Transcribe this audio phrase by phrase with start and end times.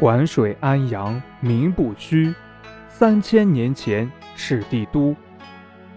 [0.00, 2.32] 环水安阳名不虚，
[2.88, 5.12] 三千年前是帝都。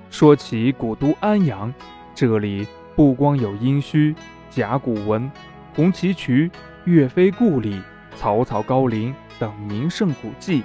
[0.10, 1.72] 说起古都安阳，
[2.16, 4.16] 这里不光有殷墟、
[4.50, 5.32] 甲骨文、
[5.76, 6.50] 红旗渠、
[6.86, 7.80] 岳飞故里、
[8.16, 10.64] 曹操高陵等名胜古迹，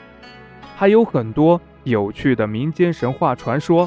[0.75, 3.87] 还有很多有趣的民间神话传说。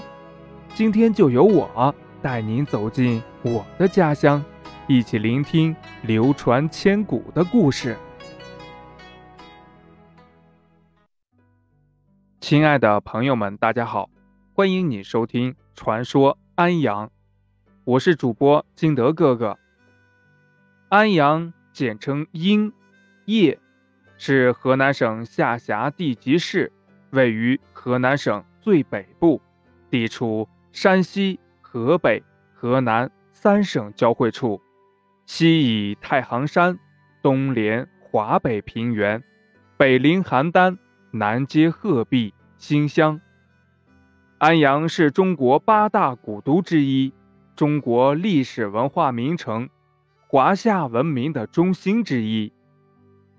[0.76, 4.46] 今天就由我带您走进我的家乡，
[4.88, 7.98] 一起聆听流传千古的故事。
[12.50, 14.10] 亲爱的朋友们，大家好，
[14.56, 17.06] 欢迎你收听《传说安阳》，
[17.84, 19.60] 我是主播金德哥哥。
[20.88, 22.74] 安阳简称殷
[23.28, 23.60] 邺，
[24.18, 26.72] 是河南省下辖地级市，
[27.12, 29.40] 位于河南省最北部，
[29.92, 32.24] 地处山西、河北、
[32.56, 34.60] 河南三省交汇处，
[35.28, 36.80] 西倚太行山，
[37.22, 39.24] 东连华北平原，
[39.78, 40.80] 北临邯郸，
[41.12, 42.34] 南接鹤壁。
[42.60, 43.22] 新乡，
[44.38, 47.14] 安阳是中国八大古都之一，
[47.56, 49.70] 中国历史文化名城，
[50.28, 52.52] 华夏文明的中心之一。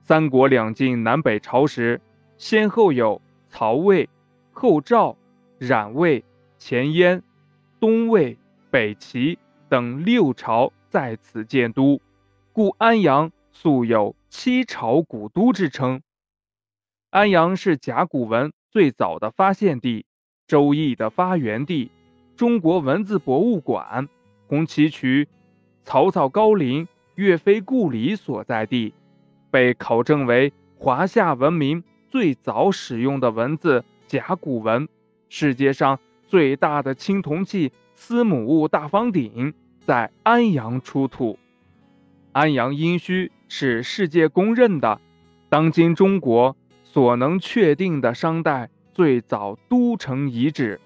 [0.03, 2.01] 三国两晋南北朝时，
[2.39, 4.09] 先后有曹魏、
[4.53, 5.19] 后赵、
[5.59, 6.25] 冉魏、
[6.57, 7.23] 前燕、
[7.79, 8.39] 东魏、
[8.71, 12.01] 北齐等六朝在此建都，
[12.55, 16.01] 故安阳素有“七朝古都”之称。
[17.11, 18.51] 安阳是甲骨文。
[18.71, 20.07] 最早的发现地，
[20.47, 21.91] 周易的发源地，
[22.37, 24.09] 中国文字博物馆，
[24.47, 25.27] 红旗渠，
[25.83, 28.95] 曹操高陵，岳飞故里所在地，
[29.51, 34.89] 被考证为华夏文明最早使用的文字甲骨文。
[35.29, 39.53] 世界上最大的青铜器司母戊大方鼎
[39.85, 41.37] 在安阳出土。
[42.31, 45.01] 安阳殷墟是世界公认的，
[45.49, 46.57] 当今中国。
[46.93, 50.81] 所能确定的商代最早都城遗址，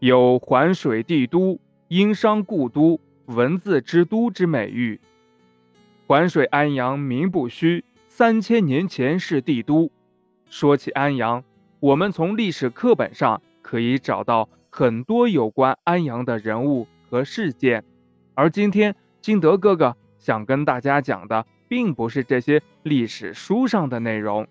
[0.00, 4.98] 有“环水帝都”“殷商故都”“文字之都”之美誉。
[6.08, 9.88] 环水安阳名不虚，三千年前是帝都。
[10.50, 11.44] 说起安阳，
[11.78, 17.84] 我们从历史课本上可以找到很多有关安阳的人物和事件，
[18.34, 24.44] 而今天金德哥哥想跟大家讲的，并不是这些历史书上的内容。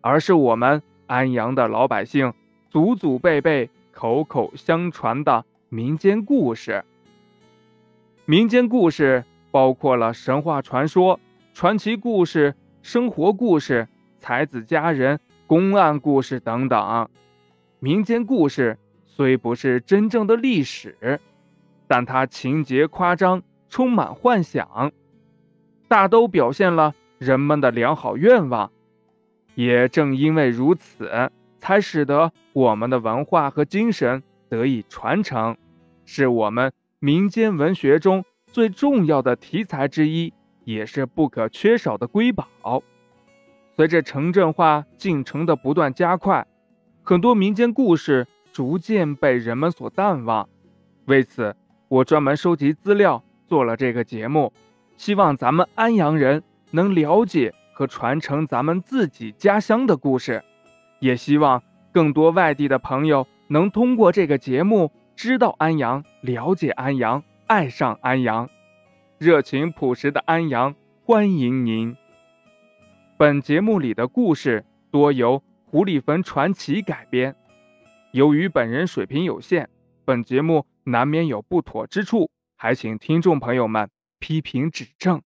[0.00, 2.32] 而是我们安阳的老百姓
[2.70, 6.84] 祖祖辈辈口口相传的民间故事。
[8.24, 11.18] 民间故事包括了神话传说、
[11.54, 13.88] 传奇故事、生活故事、
[14.18, 17.08] 才子佳人、公案故事等等。
[17.80, 21.20] 民间故事虽不是真正的历史，
[21.86, 24.92] 但它情节夸张，充满幻想，
[25.88, 28.70] 大都表现了人们的良好愿望。
[29.58, 31.10] 也正因为如此，
[31.58, 35.56] 才使得我们的文化和精神得以传承，
[36.04, 40.32] 是我们民间文学中最重要的题材之一，
[40.62, 42.84] 也是不可缺少的瑰宝。
[43.74, 46.46] 随着城镇化进程的不断加快，
[47.02, 50.48] 很多民间故事逐渐被人们所淡忘。
[51.06, 51.56] 为此，
[51.88, 54.52] 我专门收集资料做了这个节目，
[54.96, 57.52] 希望咱们安阳人能了解。
[57.78, 60.42] 和传承咱们自己家乡的故事，
[60.98, 61.62] 也希望
[61.92, 68.50] 更多外地的朋友能通过这个节目知道安阳、了解安阳、爱上安阳。
[69.16, 70.74] 热情朴实的安阳，
[71.04, 71.96] 欢迎您。
[73.16, 77.36] 本节目里的故事多由胡里坟传奇改编，
[78.10, 79.70] 由于本人水平有限，
[80.04, 85.22] 本节目难免有不妥之处，还请听众朋友们批评指正。